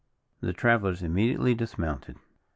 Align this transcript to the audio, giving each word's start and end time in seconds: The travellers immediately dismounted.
The 0.39 0.51
travellers 0.51 1.03
immediately 1.03 1.53
dismounted. 1.53 2.17